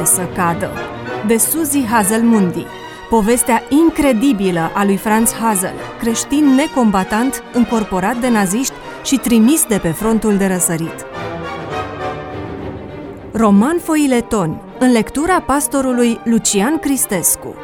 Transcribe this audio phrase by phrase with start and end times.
[0.00, 0.70] mie să cadă,
[1.26, 2.66] de Suzy Hazelmundi,
[3.08, 8.74] povestea incredibilă a lui Franz Hazel, creștin necombatant, încorporat de naziști
[9.04, 11.06] și trimis de pe frontul de răsărit.
[13.32, 17.54] Roman Foileton, în lectura pastorului Lucian Cristescu.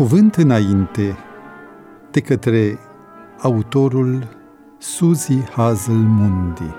[0.00, 1.16] Cuvânt înainte
[2.10, 2.78] de către
[3.38, 4.28] autorul
[4.78, 6.74] Suzy Hazelmundi.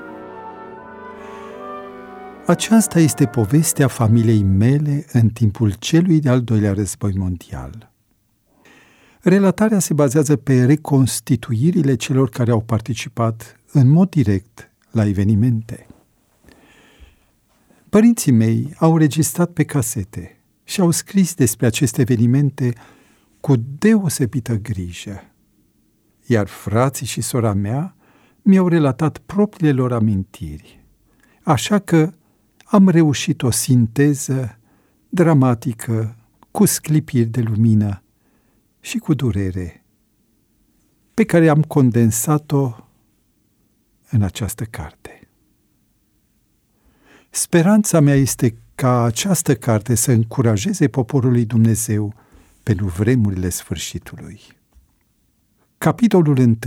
[2.45, 7.91] Aceasta este povestea familiei mele în timpul celui de-al doilea război mondial.
[9.19, 15.88] Relatarea se bazează pe reconstituirile celor care au participat în mod direct la evenimente.
[17.89, 22.73] Părinții mei au registrat pe casete și au scris despre aceste evenimente
[23.42, 25.23] cu deosebită grijă.
[26.25, 27.95] Iar frații și sora mea
[28.42, 30.86] mi-au relatat propriile lor amintiri.
[31.44, 32.14] Așa că
[32.66, 34.58] am reușit o sinteză
[35.09, 36.16] dramatică,
[36.52, 38.03] cu sclipiri de lumină
[38.80, 39.86] și cu durere,
[41.14, 42.75] pe care am condensat-o
[44.09, 45.28] în această carte.
[47.30, 52.14] Speranța mea este ca această carte să încurajeze poporul lui Dumnezeu
[52.64, 54.40] pentru vremurile sfârșitului.
[55.78, 56.58] Capitolul 1.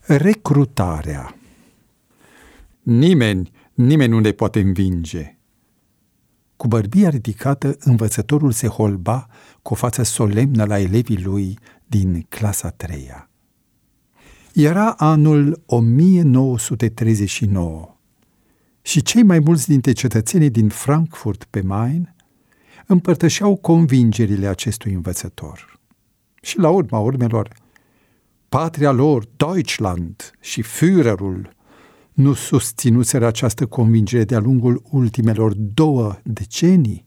[0.00, 1.36] Recrutarea
[2.82, 5.36] Nimeni, nimeni nu ne poate învinge.
[6.56, 9.26] Cu bărbia ridicată, învățătorul se holba
[9.62, 13.30] cu o față solemnă la elevii lui din clasa treia.
[14.52, 17.96] Era anul 1939
[18.82, 22.14] și cei mai mulți dintre cetățenii din Frankfurt pe Main
[22.86, 25.78] împărtășeau convingerile acestui învățător.
[26.42, 27.48] Și la urma urmelor,
[28.48, 31.54] patria lor, Deutschland și Führerul,
[32.12, 37.04] nu susținuseră această convingere de-a lungul ultimelor două decenii.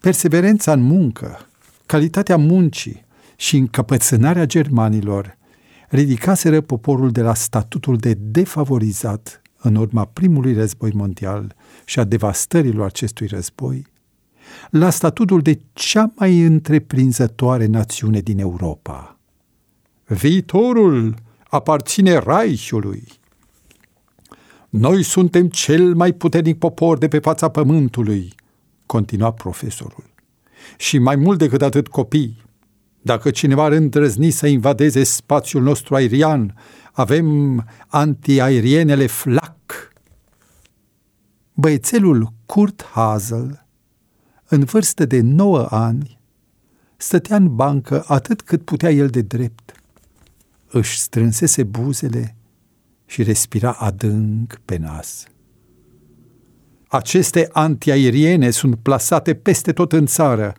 [0.00, 1.48] Perseverența în muncă,
[1.86, 3.04] calitatea muncii
[3.36, 5.38] și încăpățânarea germanilor
[5.88, 11.54] ridicaseră poporul de la statutul de defavorizat în urma primului război mondial
[11.84, 13.86] și a devastărilor acestui război
[14.70, 19.18] la statutul de cea mai întreprinzătoare națiune din Europa.
[20.06, 21.14] Viitorul
[21.48, 23.04] aparține Reichului.
[24.68, 28.34] Noi suntem cel mai puternic popor de pe fața pământului,
[28.86, 30.04] continua profesorul.
[30.76, 32.44] Și mai mult decât atât copii,
[33.02, 36.54] dacă cineva ar îndrăzni să invadeze spațiul nostru aerian,
[36.92, 39.92] avem antiaerienele FLAC.
[41.54, 43.65] Băiețelul Kurt Hazel
[44.48, 46.18] în vârstă de nouă ani,
[46.96, 49.72] stătea în bancă atât cât putea el de drept.
[50.66, 52.36] Își strânsese buzele
[53.06, 55.24] și respira adânc pe nas.
[56.88, 60.54] Aceste antiaeriene sunt plasate peste tot în țară,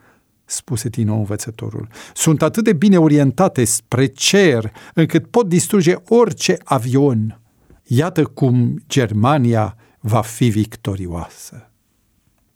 [0.46, 1.88] spuse din nou învățătorul.
[2.14, 7.40] Sunt atât de bine orientate spre cer, încât pot distruge orice avion.
[7.84, 11.67] Iată cum Germania va fi victorioasă.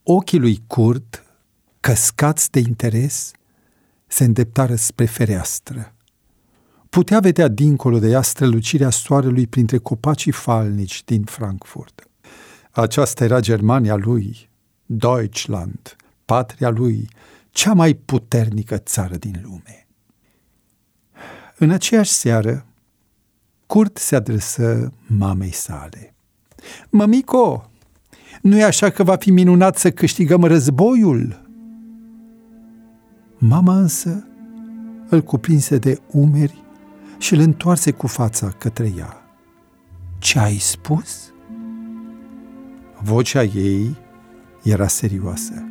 [0.04, 1.26] Ochii lui Kurt,
[1.80, 3.32] căscați de interes,
[4.08, 5.94] se îndeptară spre fereastră.
[6.90, 12.08] Putea vedea dincolo de ea strălucirea soarelui printre copacii falnici din Frankfurt.
[12.72, 14.50] Aceasta era Germania lui,
[14.86, 15.96] Deutschland,
[16.26, 17.10] patria lui,
[17.52, 19.88] cea mai puternică țară din lume.
[21.58, 22.66] În aceeași seară,
[23.66, 26.14] Kurt se adresă mamei sale.
[26.90, 27.71] Mămico,
[28.41, 31.41] nu e așa că va fi minunat să câștigăm războiul?
[33.38, 34.28] Mama însă
[35.09, 36.64] îl cuprinse de umeri
[37.17, 39.22] și îl întoarse cu fața către ea.
[40.20, 41.34] Ce ai spus?
[43.02, 43.96] Vocea ei
[44.64, 45.66] era serioasă.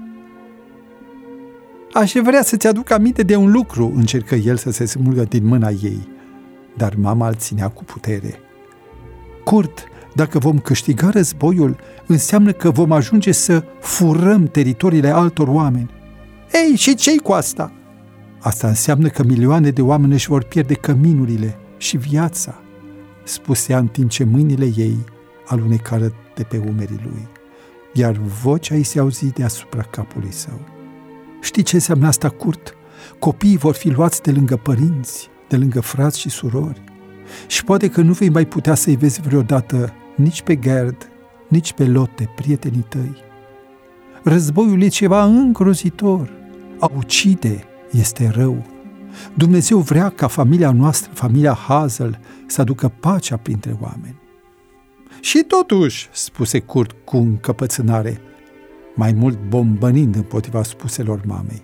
[1.93, 5.69] Aș vrea să-ți aduc aminte de un lucru, încercă el să se smulgă din mâna
[5.69, 6.09] ei,
[6.77, 8.35] dar mama îl ținea cu putere.
[9.45, 9.85] Curt,
[10.15, 11.77] dacă vom câștiga războiul,
[12.07, 15.91] înseamnă că vom ajunge să furăm teritoriile altor oameni.
[16.53, 17.73] Ei, și ce cu asta?
[18.41, 22.61] Asta înseamnă că milioane de oameni își vor pierde căminurile și viața,
[23.25, 25.05] spuse în timp ce mâinile ei
[25.47, 27.29] alunecară de pe umerii lui,
[27.93, 28.13] iar
[28.43, 30.61] vocea îi se auzi deasupra capului său.
[31.41, 32.75] Știi ce înseamnă asta, Curt?
[33.19, 36.83] Copiii vor fi luați de lângă părinți, de lângă frați și surori.
[37.47, 41.11] Și poate că nu vei mai putea să-i vezi vreodată nici pe Gerd,
[41.49, 43.17] nici pe lote, prietenii tăi.
[44.23, 46.31] Războiul e ceva îngrozitor.
[46.79, 48.67] A ucide este rău.
[49.35, 54.19] Dumnezeu vrea ca familia noastră, familia Hazel, să aducă pacea printre oameni.
[55.21, 58.21] Și totuși, spuse Kurt cu încăpățânare,
[58.95, 61.63] mai mult bombănind împotriva spuselor mamei.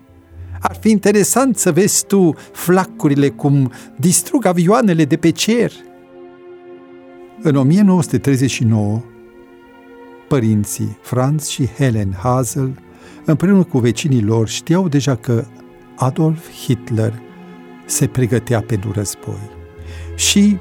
[0.61, 5.73] Ar fi interesant să vezi tu flacurile cum distrug avioanele de pe cer.
[7.43, 9.03] În 1939,
[10.29, 12.79] părinții Franz și Helen Hazel,
[13.25, 15.45] împreună cu vecinii lor, știau deja că
[15.97, 17.21] Adolf Hitler
[17.87, 19.51] se pregătea pentru război.
[20.15, 20.57] Și,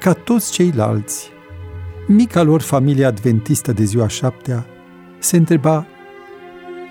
[0.00, 1.30] ca toți ceilalți,
[2.06, 4.66] mica lor familie adventistă de ziua șaptea
[5.18, 5.86] se întreba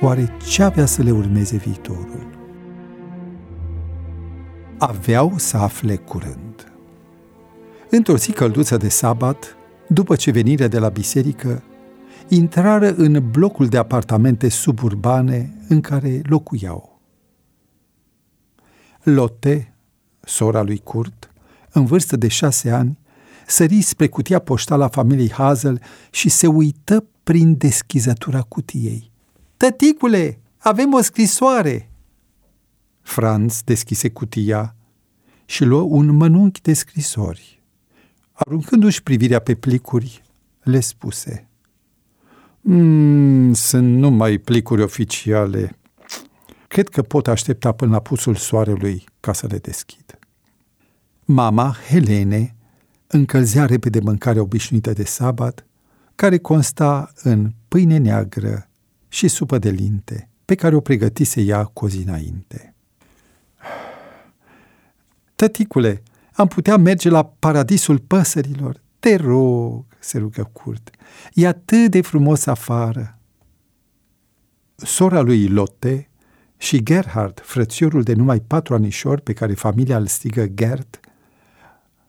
[0.02, 2.28] oare ce avea să le urmeze viitorul.
[4.78, 6.73] Aveau să afle curând.
[7.96, 9.56] Într-o zi călduță de sabat,
[9.88, 11.64] după ce venirea de la biserică,
[12.28, 17.02] intrară în blocul de apartamente suburbane în care locuiau.
[19.04, 19.74] Lotte,
[20.20, 21.32] sora lui Kurt,
[21.72, 23.00] în vârstă de șase ani,
[23.48, 25.82] sări spre cutia poștală a familiei Hazel
[26.12, 29.12] și se uită prin deschizătura cutiei.
[29.58, 31.92] Tăticule, avem o scrisoare!"
[33.02, 34.76] Franz deschise cutia
[35.46, 37.63] și luă un mănunchi de scrisori.
[38.34, 40.24] Aruncându-și privirea pe plicuri,
[40.64, 41.48] le spuse
[42.62, 45.78] mm, Sunt numai plicuri oficiale.
[46.68, 50.20] Cred că pot aștepta până la pusul soarelui ca să le deschid.
[51.26, 52.56] Mama, Helene,
[53.08, 55.66] încălzea repede mâncarea obișnuită de sabat,
[56.16, 58.70] care consta în pâine neagră
[59.08, 62.76] și supă de linte, pe care o pregătise ea cu o zi înainte.
[65.36, 66.04] Tăticule,
[66.34, 68.82] am putea merge la paradisul păsărilor.
[69.00, 70.90] Te rog, se rugă Curt.
[71.34, 73.18] E atât de frumos afară.
[74.76, 76.10] Sora lui Lotte
[76.58, 81.00] și Gerhard, frățiorul de numai patru anișori pe care familia îl strigă Gert,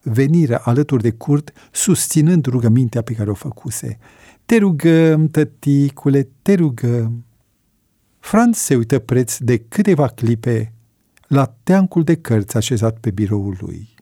[0.03, 3.99] veniră alături de Curt, susținând rugămintea pe care o făcuse.
[4.47, 7.25] Te rugăm, tăticule, te rugăm.
[8.19, 10.73] Franz se uită preț de câteva clipe
[11.26, 13.94] la teancul de cărți așezat pe biroul lui.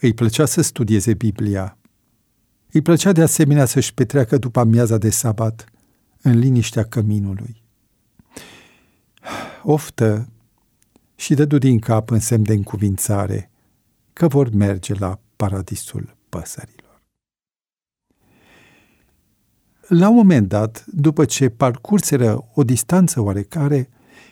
[0.00, 1.76] Îi plăcea să studieze Biblia.
[2.72, 5.64] Îi plăcea de asemenea să-și petreacă după amiaza de sabat
[6.22, 7.62] în liniștea căminului.
[9.62, 10.28] Oftă
[11.14, 13.50] și dădu din cap în semn de încuvințare
[14.12, 17.02] că vor merge la paradisul păsărilor.
[19.88, 23.88] La un moment dat, după ce parcurseră o distanță oarecare,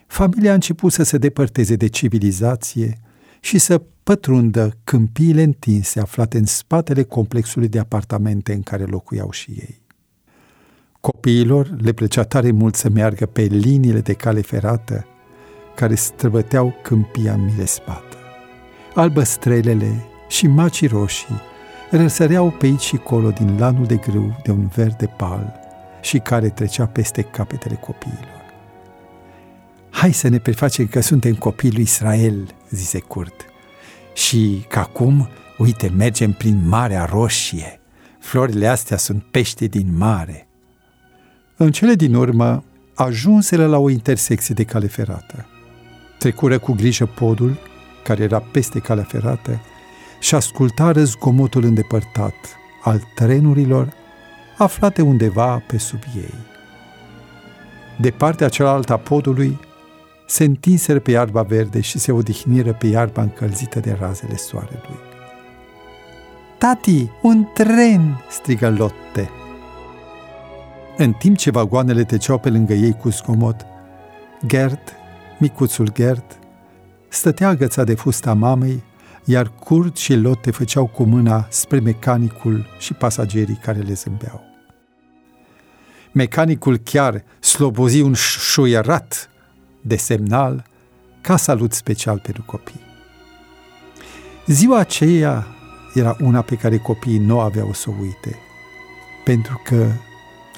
[0.06, 3.00] familia a început să se depărteze de civilizație
[3.46, 9.50] și să pătrundă câmpiile întinse aflate în spatele complexului de apartamente în care locuiau și
[9.50, 9.82] ei.
[11.00, 15.06] Copiilor le plăcea tare mult să meargă pe liniile de cale ferată
[15.75, 18.16] care străbăteau câmpia în mile spată.
[18.94, 21.40] Albăstrelele și macii roșii
[21.91, 25.55] răsăreau pe aici și colo din lanul de grâu de un verde pal
[26.03, 28.44] și care trecea peste capetele copiilor.
[29.91, 33.44] Hai să ne prefacem că suntem copii lui Israel, zise Curt.
[34.15, 37.81] Și că acum, uite, mergem prin Marea Roșie.
[38.19, 40.49] Florile astea sunt pește din mare.
[41.56, 45.46] În cele din urmă, ajunseră la o intersecție de cale ferată.
[46.19, 47.58] Trecură cu grijă podul,
[48.05, 49.61] care era peste calea ferată,
[50.20, 52.35] și ascultară zgomotul îndepărtat
[52.82, 53.93] al trenurilor
[54.58, 56.35] aflate undeva pe sub ei.
[58.01, 59.58] De partea cealaltă a podului
[60.26, 64.98] se întinseră pe iarba verde și se odihniră pe iarba încălzită de razele soarelui.
[66.58, 69.30] Tati, un tren!" strigă Lotte.
[70.96, 73.66] În timp ce vagoanele treceau pe lângă ei cu scomot,
[74.46, 74.92] Gert,
[75.38, 76.38] micuțul Gert,
[77.08, 78.82] stătea agățat de fusta mamei,
[79.24, 84.40] iar Kurt și Lotte făceau cu mâna spre mecanicul și pasagerii care le zâmbeau.
[86.12, 89.30] Mecanicul chiar slobozi un șuierat
[89.86, 90.64] de semnal
[91.20, 92.81] ca salut special pentru copii.
[94.46, 95.46] Ziua aceea
[95.94, 98.36] era una pe care copiii nu aveau să o uite,
[99.24, 99.90] pentru că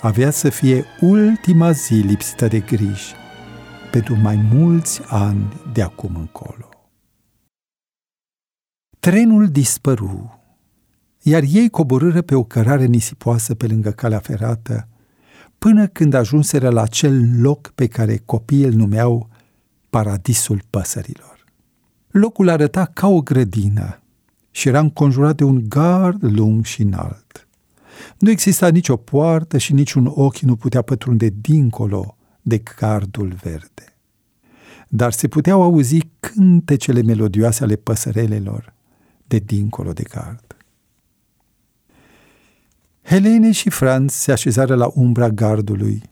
[0.00, 3.14] avea să fie ultima zi lipsită de griji
[3.90, 6.68] pentru mai mulți ani de acum încolo.
[8.98, 10.40] Trenul dispăru,
[11.22, 14.88] iar ei coborâră pe o cărare nisipoasă pe lângă calea ferată,
[15.58, 19.28] până când ajunseră la acel loc pe care copiii îl numeau
[19.90, 21.44] Paradisul Păsărilor.
[22.10, 24.00] Locul arăta ca o grădină
[24.50, 27.48] și era înconjurat de un gard lung și înalt.
[28.18, 33.96] Nu exista nicio poartă și niciun ochi nu putea pătrunde dincolo de cardul verde.
[34.88, 38.72] Dar se puteau auzi cântecele melodioase ale păsărelelor
[39.26, 40.47] de dincolo de card.
[43.08, 46.02] Helene și Franz se așezară la umbra gardului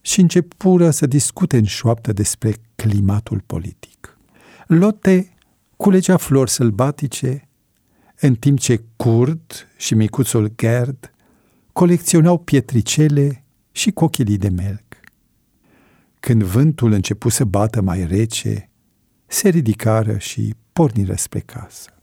[0.00, 4.18] și începură să discute în șoaptă despre climatul politic.
[4.66, 5.34] Lotte
[5.76, 7.48] culegea flori sălbatice,
[8.20, 11.14] în timp ce Kurt și micuțul Gerd
[11.72, 15.00] colecționau pietricele și cochilii de melc.
[16.20, 18.70] Când vântul începu să bată mai rece,
[19.26, 21.95] se ridicară și porniră spre casă.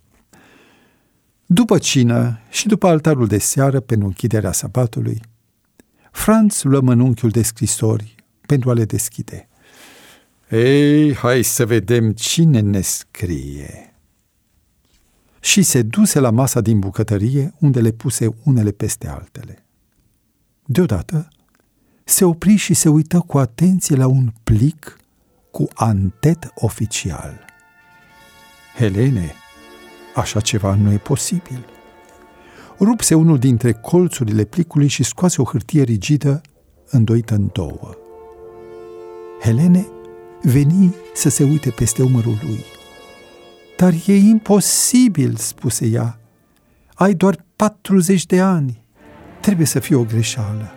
[1.46, 5.22] După cină și după altarul de seară pentru închiderea sabatului,
[6.12, 9.48] Franz luă mănunchiul de scrisori pentru a le deschide.
[10.50, 13.94] Ei, hai să vedem cine ne scrie.
[15.40, 19.66] Și se duse la masa din bucătărie, unde le puse unele peste altele.
[20.66, 21.28] Deodată,
[22.04, 24.98] se opri și se uită cu atenție la un plic
[25.52, 27.46] cu antet oficial.
[28.76, 29.34] Helene,
[30.16, 31.66] așa ceva nu e posibil.
[32.80, 36.42] Rupse unul dintre colțurile plicului și scoase o hârtie rigidă
[36.90, 37.96] îndoită în două.
[39.42, 39.88] Helene
[40.42, 42.64] veni să se uite peste umărul lui.
[43.78, 46.20] Dar e imposibil, spuse ea.
[46.94, 48.82] Ai doar 40 de ani.
[49.42, 50.72] Trebuie să fie o greșeală.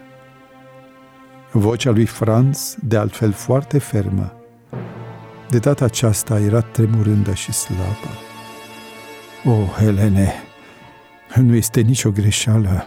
[1.53, 4.33] Vocea lui Franz, de altfel foarte fermă,
[5.51, 8.26] de data aceasta era tremurândă și slabă.
[9.49, 10.33] O, oh, Helene,
[11.35, 12.87] nu este nicio greșeală.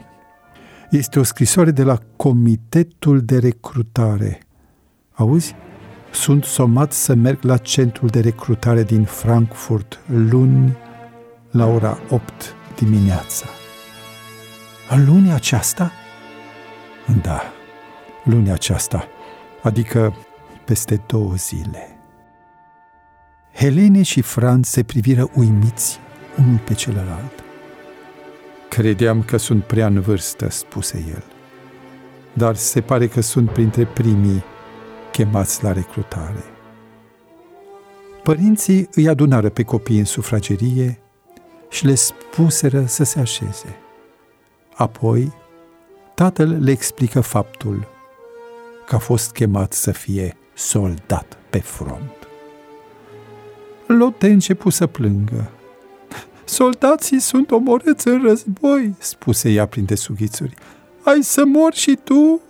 [0.90, 4.40] Este o scrisoare de la Comitetul de Recrutare.
[5.12, 5.56] Auzi?
[6.12, 10.78] Sunt somat să merg la centrul de recrutare din Frankfurt luni
[11.52, 13.46] la ora 8 dimineața.
[14.90, 15.92] În luni aceasta?
[17.22, 17.42] Da,
[18.24, 19.08] luni aceasta,
[19.62, 20.16] adică
[20.66, 21.98] peste două zile.
[23.54, 26.00] Helene și Franz se priviră uimiți
[26.40, 27.44] unul pe celălalt.
[28.70, 31.24] Credeam că sunt prea în vârstă, spuse el,
[32.34, 34.44] dar se pare că sunt printre primii
[35.12, 36.44] chemați la recrutare.
[38.24, 41.00] Părinții îi adunară pe copii în sufragerie
[41.70, 43.78] și le spuseră să se așeze.
[44.76, 45.34] Apoi,
[46.16, 47.88] tatăl le explică faptul
[48.86, 52.28] că a fost chemat să fie soldat pe front.
[53.88, 55.52] Lotte începu să plângă.
[56.50, 60.54] Soldații sunt omorâți în război, spuse ea printre sughițuri.
[61.04, 62.42] Ai să mor și tu?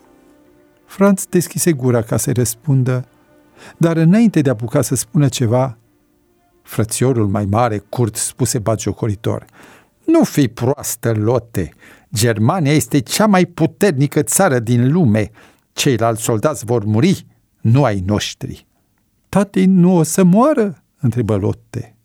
[0.85, 3.07] Franz deschise gura ca să-i răspundă,
[3.77, 5.77] dar înainte de a apuca să spună ceva,
[6.61, 9.45] frățiorul mai mare, Kurt, spuse batjocoritor,
[10.05, 11.73] Nu fi proastă, Lotte!
[12.13, 15.31] Germania este cea mai puternică țară din lume.
[15.73, 17.25] Ceilalți soldați vor muri,
[17.61, 18.67] nu ai noștri.
[19.29, 20.83] Tati nu o să moară?
[20.99, 21.98] întrebă Lotte.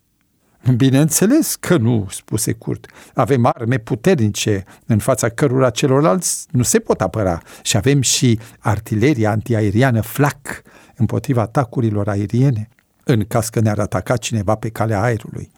[0.73, 2.87] Bineînțeles că nu, spuse Kurt.
[3.13, 9.31] Avem arme puternice în fața cărora celorlalți nu se pot apăra și avem și artileria
[9.31, 10.61] antiaeriană flak
[10.95, 12.69] împotriva atacurilor aeriene
[13.03, 15.51] în caz că ne-ar ataca cineva pe calea aerului.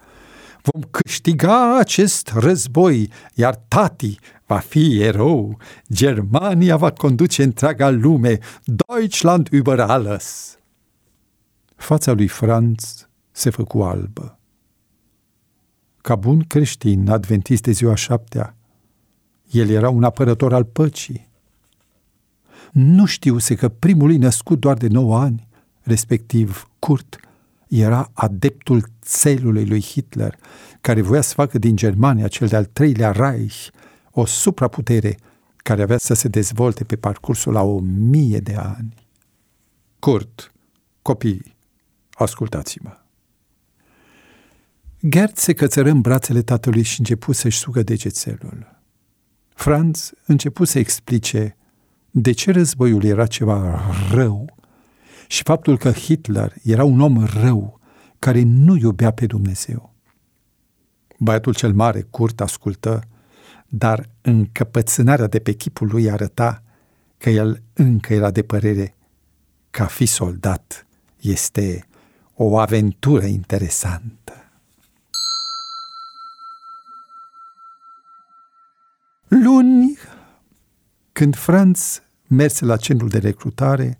[0.62, 5.58] Vom câștiga acest război, iar tati va fi erou.
[5.94, 8.40] Germania va conduce întreaga lume.
[8.64, 10.58] Deutschland über alles.
[11.76, 14.38] Fața lui Franz se făcu albă.
[16.08, 18.56] Ca bun creștin, adventist de ziua șaptea,
[19.52, 21.30] el era un apărător al păcii.
[22.72, 25.48] Nu știuse că primul lui născut doar de 9 ani,
[25.82, 27.20] respectiv Kurt,
[27.68, 30.36] era adeptul țelului lui Hitler,
[30.82, 33.68] care voia să facă din Germania cel de-al treilea Reich
[34.12, 35.18] o supraputere
[35.56, 38.94] care avea să se dezvolte pe parcursul la o mie de ani.
[40.00, 40.52] Kurt,
[41.02, 41.56] copii,
[42.12, 43.07] ascultați-mă.
[45.02, 48.82] Gert se cățără în brațele tatălui și începu să-și sugă degețelul.
[49.54, 51.58] Franz începu să explice
[52.12, 54.56] de ce războiul era ceva rău
[55.28, 57.80] și faptul că Hitler era un om rău
[58.20, 59.94] care nu iubea pe Dumnezeu.
[61.20, 63.04] Băiatul cel mare, curt, ascultă,
[63.68, 66.64] dar încăpățânarea de pe chipul lui arăta
[67.18, 68.96] că el încă era de părere
[69.70, 70.88] că a fi soldat
[71.20, 71.88] este
[72.34, 74.37] o aventură interesantă.
[79.28, 79.98] Luni,
[81.12, 84.00] când Franz merse la centrul de recrutare,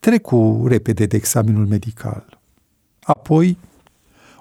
[0.00, 2.40] trecu repede de examenul medical.
[3.00, 3.58] Apoi,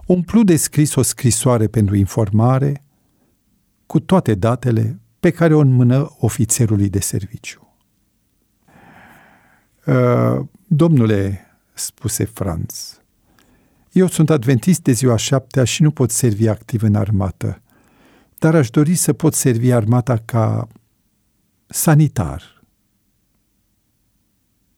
[0.06, 2.84] umplu de scris o scrisoare pentru informare
[3.86, 7.68] cu toate datele pe care o înmână ofițerului de serviciu.
[9.86, 13.02] Uh, domnule, spuse Franz,
[13.92, 17.62] eu sunt adventist de ziua șaptea și nu pot servi activ în armată,
[18.38, 20.68] dar aș dori să pot servi armata ca
[21.66, 22.64] sanitar.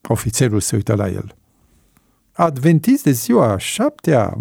[0.08, 1.36] Ofițerul se uită la el.
[2.32, 4.38] Adventist de ziua șaptea?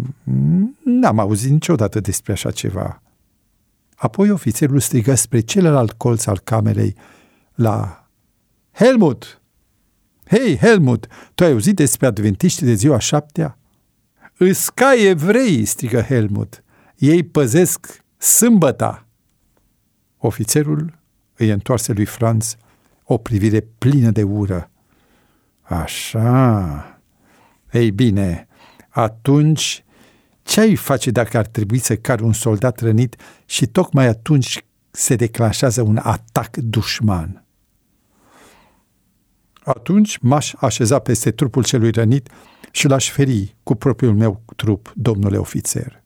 [0.83, 3.01] N-am auzit niciodată despre așa ceva.
[3.95, 6.95] Apoi ofițerul strigă spre celălalt colț al camerei
[7.55, 8.07] la
[8.71, 9.41] Helmut!
[10.25, 13.57] Hei, Helmut, tu ai auzit despre adventiștii de ziua șaptea?
[14.37, 16.63] Îs ca evrei, strigă Helmut.
[16.97, 19.08] Ei păzesc sâmbăta.
[20.19, 20.99] Ofițerul
[21.35, 22.57] îi întoarse lui Franz
[23.03, 24.71] o privire plină de ură.
[25.61, 27.01] Așa.
[27.71, 28.47] Ei bine,
[28.89, 29.83] atunci
[30.43, 35.15] ce ai face dacă ar trebui să car un soldat rănit și tocmai atunci se
[35.15, 37.43] declanșează un atac dușman?
[39.63, 42.29] Atunci m-aș așeza peste trupul celui rănit
[42.71, 46.03] și l-aș feri cu propriul meu trup, domnule ofițer.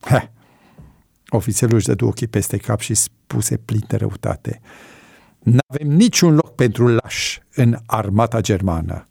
[0.00, 0.24] Heh.
[1.34, 4.60] Ofițerul își dădu ochii peste cap și spuse plin de răutate.
[5.38, 9.08] N-avem niciun loc pentru laș în armata germană.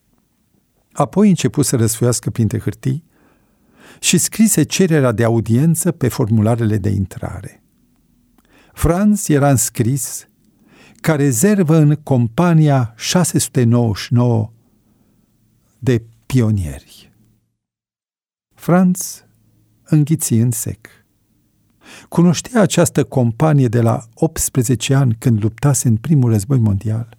[0.91, 3.03] Apoi început să răsfoiască printre hârtii
[3.99, 7.63] și scrise cererea de audiență pe formularele de intrare.
[8.73, 10.27] Franz era înscris
[10.95, 14.51] ca rezervă în compania 699
[15.79, 17.11] de pionieri.
[18.55, 19.25] Franz
[19.83, 21.00] înghiți în sec.
[22.09, 27.17] Cunoștea această companie de la 18 ani când luptase în primul război mondial.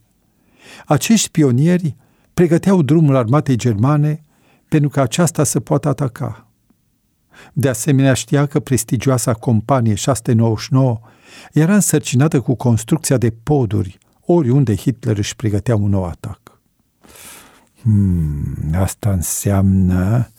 [0.87, 1.96] Acești pionieri
[2.35, 4.24] pregăteau drumul armatei germane
[4.68, 6.46] pentru ca aceasta să poată ataca.
[7.52, 11.00] De asemenea știa că prestigioasa companie 699
[11.52, 16.61] era însărcinată cu construcția de poduri oriunde Hitler își pregătea un nou atac.
[17.82, 20.30] Hmm, asta înseamnă,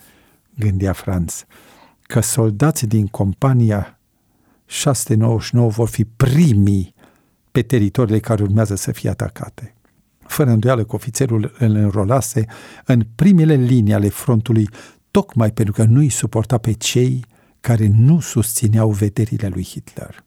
[0.56, 1.46] gândea Franz,
[2.02, 4.00] că soldații din compania
[4.74, 6.94] 699 vor fi primii
[7.52, 9.76] pe teritoriile care urmează să fie atacate.
[10.20, 12.46] Fără îndoială că ofițerul îl înrolase
[12.86, 14.70] în primele linii ale frontului,
[15.12, 17.26] tocmai pentru că nu îi suporta pe cei
[17.60, 20.24] care nu susțineau vederile lui Hitler.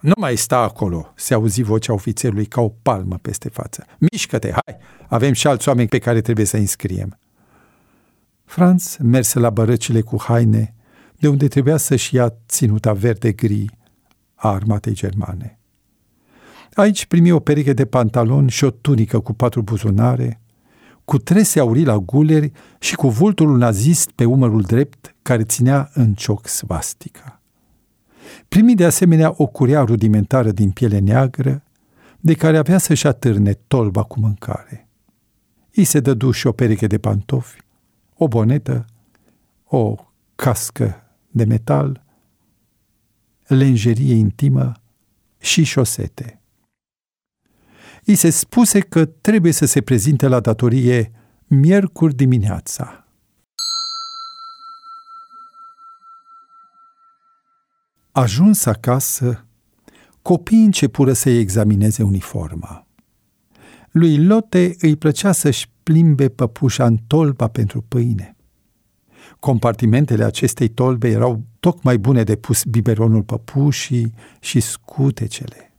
[0.00, 3.84] Nu mai sta acolo, se auzi vocea ofițerului ca o palmă peste față.
[3.98, 4.76] Mișcă-te, hai,
[5.08, 7.18] avem și alți oameni pe care trebuie să înscriem.
[8.44, 10.74] Franz merse la bărăcile cu haine,
[11.18, 13.64] de unde trebuia să-și ia ținuta verde-gri
[14.34, 15.58] a armatei germane.
[16.74, 20.40] Aici primi o pereche de pantaloni și o tunică cu patru buzunare,
[21.04, 26.14] cu trese aurii la guleri și cu vultul nazist pe umărul drept care ținea în
[26.14, 27.40] cioc svastica.
[28.48, 31.62] Primi de asemenea o curea rudimentară din piele neagră,
[32.20, 34.88] de care avea să-și atârne tolba cu mâncare.
[35.70, 37.60] I se dădu și o pereche de pantofi,
[38.16, 38.84] o bonetă,
[39.64, 39.94] o
[40.34, 41.05] cască
[41.36, 42.04] de metal,
[43.46, 44.72] lenjerie intimă
[45.38, 46.40] și șosete.
[48.04, 51.12] I se spuse că trebuie să se prezinte la datorie
[51.46, 53.06] miercuri dimineața.
[58.12, 59.46] Ajuns acasă,
[60.22, 62.86] copiii începură să-i examineze uniforma.
[63.90, 68.35] Lui Lotte îi plăcea să-și plimbe păpușa în tolba pentru pâine.
[69.38, 75.72] Compartimentele acestei tolbe erau tocmai bune de pus biberonul păpușii și scutecele.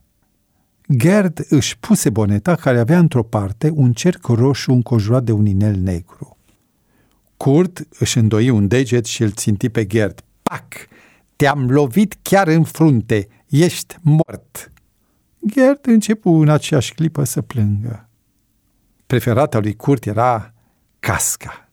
[0.96, 5.76] Gerd își puse boneta care avea într-o parte un cerc roșu încojurat de un inel
[5.76, 6.36] negru.
[7.36, 10.24] Kurt își îndoi un deget și îl ținti pe Gerd.
[10.42, 10.64] Pac!
[11.36, 13.28] Te-am lovit chiar în frunte!
[13.46, 14.72] Ești mort!
[15.46, 18.08] Gerd începu în aceeași clipă să plângă.
[19.06, 20.54] Preferata lui Kurt era
[20.98, 21.67] casca.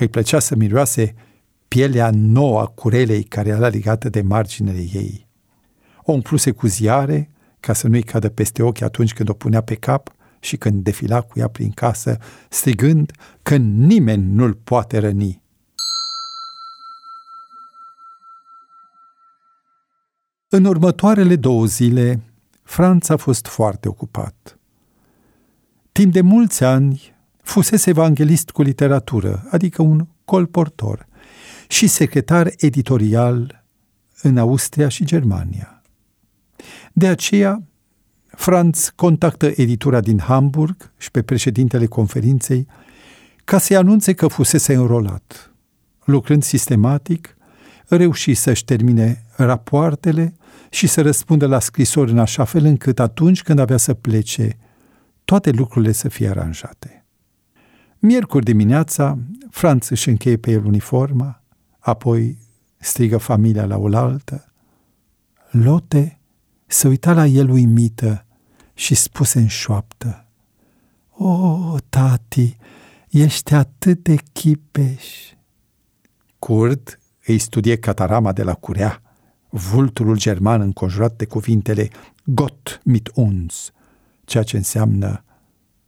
[0.00, 1.14] Îi plăcea să miroase
[1.68, 5.26] pielea nouă a curelei care era legată de marginile ei.
[6.02, 9.74] O umpluse cu ziare ca să nu-i cadă peste ochi atunci când o punea pe
[9.74, 15.42] cap și când defila cu ea prin casă, strigând că nimeni nu-l poate răni.
[20.48, 22.20] În următoarele două zile,
[22.62, 24.58] Franț a fost foarte ocupat.
[25.92, 31.08] Timp de mulți ani, fusese evanghelist cu literatură, adică un colportor,
[31.68, 33.64] și secretar editorial
[34.22, 35.82] în Austria și Germania.
[36.92, 37.62] De aceea,
[38.26, 42.66] Franz contactă editura din Hamburg și pe președintele conferinței
[43.44, 45.50] ca să-i anunțe că fusese înrolat,
[46.04, 47.36] lucrând sistematic
[47.86, 50.34] reuși să-și termine rapoartele
[50.70, 54.56] și să răspundă la scrisori în așa fel încât atunci când avea să plece,
[55.24, 56.99] toate lucrurile să fie aranjate.
[58.02, 59.18] Miercuri dimineața,
[59.50, 61.42] Franț își încheie pe el uniforma,
[61.78, 62.38] apoi
[62.76, 64.52] strigă familia la oaltă.
[65.50, 66.20] Lote
[66.66, 68.26] se uita la el uimită
[68.74, 70.24] și spuse în șoaptă,
[71.10, 72.56] O, tati,
[73.10, 75.04] ești atât de chipeș.
[76.38, 79.02] Curd îi studie catarama de la curea,
[79.48, 81.88] vulturul german înconjurat de cuvintele
[82.24, 83.72] Gott mit uns,
[84.24, 85.24] ceea ce înseamnă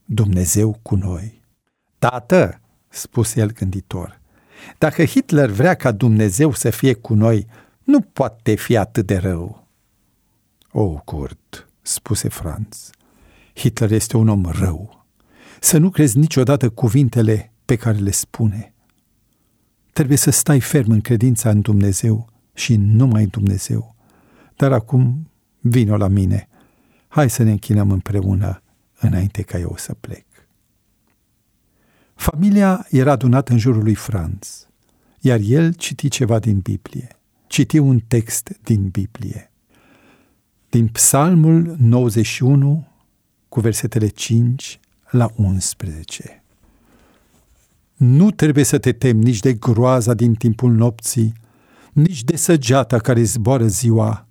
[0.04, 1.41] Dumnezeu cu noi.
[2.08, 4.20] Tată, spuse el gânditor,
[4.78, 7.46] dacă Hitler vrea ca Dumnezeu să fie cu noi,
[7.84, 9.68] nu poate fi atât de rău.
[10.72, 12.90] O, Kurt, spuse Franz,
[13.54, 15.06] Hitler este un om rău.
[15.60, 18.74] Să nu crezi niciodată cuvintele pe care le spune.
[19.92, 23.94] Trebuie să stai ferm în credința în Dumnezeu și numai în Dumnezeu.
[24.56, 26.48] Dar acum vino la mine.
[27.08, 28.62] Hai să ne închinăm împreună
[28.98, 30.31] înainte ca eu să plec.
[32.22, 34.68] Familia era adunată în jurul lui Franz,
[35.20, 37.08] iar el citi ceva din Biblie.
[37.46, 39.52] Citi un text din Biblie.
[40.70, 42.86] Din Psalmul 91,
[43.48, 44.80] cu versetele 5
[45.10, 46.44] la 11.
[47.96, 51.32] Nu trebuie să te temi nici de groaza din timpul nopții,
[51.92, 54.28] nici de săgeata care zboară ziua.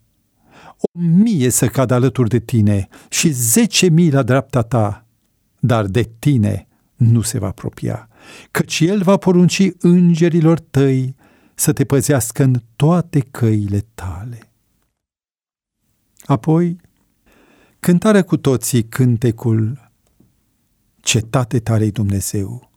[0.78, 5.06] O mie să cadă alături de tine și zece mii la dreapta ta,
[5.60, 6.66] dar de tine
[7.02, 8.10] nu se va apropia,
[8.52, 11.16] căci El va porunci îngerilor tăi
[11.54, 14.52] să te păzească în toate căile tale.
[16.26, 16.80] Apoi,
[17.80, 19.92] cântarea cu toții cântecul
[21.00, 22.70] Cetate tare Dumnezeu.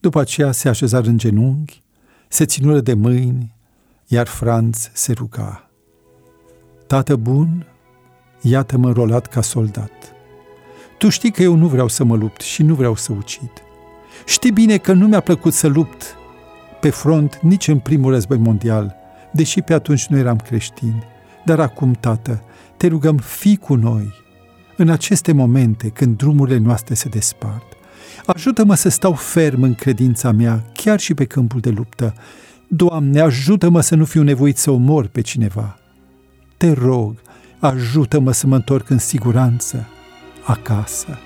[0.00, 1.82] După aceea se așezară în genunchi,
[2.28, 3.54] se ținură de mâini,
[4.06, 5.70] iar Franz se ruga.
[6.86, 7.66] Tată bun,
[8.40, 10.19] iată-mă rolat ca soldat.
[11.00, 13.50] Tu știi că eu nu vreau să mă lupt și nu vreau să ucid.
[14.26, 16.16] Știi bine că nu mi-a plăcut să lupt
[16.80, 18.96] pe front nici în primul război mondial,
[19.32, 21.02] deși pe atunci nu eram creștini.
[21.44, 22.42] Dar acum, tată,
[22.76, 24.14] te rugăm, fii cu noi,
[24.76, 27.66] în aceste momente când drumurile noastre se despart.
[28.26, 32.14] Ajută-mă să stau ferm în credința mea, chiar și pe câmpul de luptă.
[32.68, 35.78] Doamne, ajută-mă să nu fiu nevoit să omor pe cineva.
[36.56, 37.16] Te rog,
[37.58, 39.88] ajută-mă să mă întorc în siguranță
[40.50, 41.18] acasă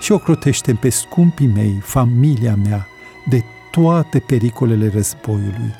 [0.00, 2.86] și ocrotește pe scumpii mei, familia mea,
[3.28, 5.74] de toate pericolele războiului.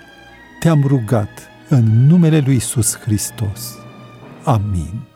[0.60, 3.78] Te-am rugat în numele lui Isus Hristos.
[4.44, 5.15] Amin.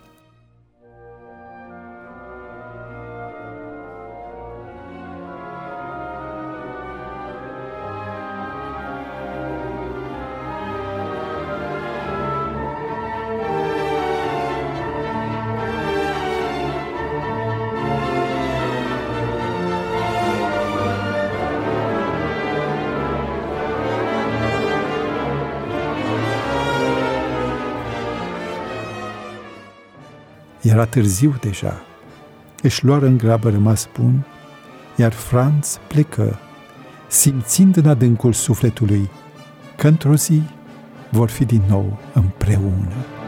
[30.63, 31.83] Era târziu deja.
[32.63, 34.27] Își luară în grabă rămas bun,
[34.97, 36.39] iar Franz plecă,
[37.09, 39.11] simțind în adâncul sufletului
[39.77, 40.43] că într-o zi
[41.11, 43.20] vor fi din nou împreună.